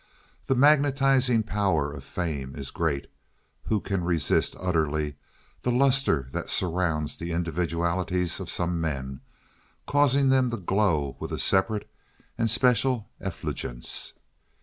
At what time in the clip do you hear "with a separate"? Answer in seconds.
11.19-11.87